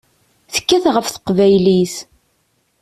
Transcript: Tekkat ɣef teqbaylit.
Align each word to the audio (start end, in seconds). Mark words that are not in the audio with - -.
Tekkat 0.53 0.85
ɣef 0.95 1.07
teqbaylit. 1.09 1.95